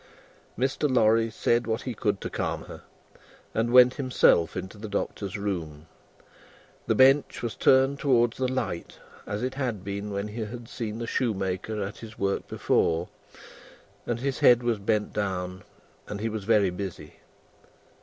Mr. 0.57 0.91
Lorry 0.91 1.29
said 1.29 1.67
what 1.67 1.83
he 1.83 1.93
could 1.93 2.19
to 2.21 2.29
calm 2.31 2.63
her, 2.63 2.81
and 3.53 3.71
went 3.71 3.93
himself 3.93 4.57
into 4.57 4.79
the 4.79 4.89
Doctor's 4.89 5.37
room. 5.37 5.85
The 6.87 6.95
bench 6.95 7.43
was 7.43 7.53
turned 7.53 7.99
towards 7.99 8.37
the 8.37 8.47
light, 8.51 8.97
as 9.27 9.43
it 9.43 9.53
had 9.53 9.83
been 9.83 10.09
when 10.09 10.29
he 10.29 10.41
had 10.41 10.67
seen 10.67 10.97
the 10.97 11.05
shoemaker 11.05 11.83
at 11.83 11.97
his 11.99 12.17
work 12.17 12.47
before, 12.47 13.09
and 14.07 14.19
his 14.19 14.39
head 14.39 14.63
was 14.63 14.79
bent 14.79 15.13
down, 15.13 15.61
and 16.07 16.19
he 16.19 16.29
was 16.29 16.45
very 16.45 16.71
busy. 16.71 17.17